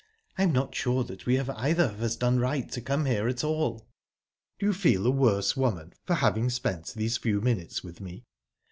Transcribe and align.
I'm 0.35 0.51
not 0.51 0.73
sure 0.73 1.03
that 1.03 1.27
we 1.27 1.35
have 1.35 1.51
either 1.51 1.83
of 1.83 2.01
us 2.01 2.15
done 2.15 2.39
right 2.39 2.67
to 2.71 2.81
come 2.81 3.05
here 3.05 3.27
at 3.27 3.43
all." 3.43 3.87
"Do 4.57 4.65
you 4.65 4.73
feel 4.73 5.05
a 5.05 5.11
worse 5.11 5.55
woman 5.55 5.93
for 6.07 6.15
having 6.15 6.49
spent 6.49 6.87
these 6.95 7.17
few 7.17 7.39
minutes 7.39 7.83
with 7.83 8.01
me?" 8.01 8.23